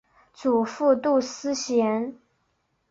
[0.33, 2.17] 祖父杜思贤。